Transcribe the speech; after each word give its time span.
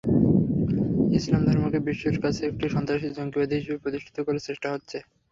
ইসলাম 1.11 1.41
ধর্মকে 1.47 1.79
বিশ্বের 1.87 2.17
কাছে 2.23 2.41
একটি 2.45 2.65
সন্ত্রাসী-জঙ্গিবাদী 2.69 3.55
হিসেবে 3.57 3.81
প্রতিষ্ঠিত 3.83 4.17
করার 4.21 4.45
চেষ্টা 4.47 4.67
করা 4.67 4.75
হচ্ছে। 4.75 4.97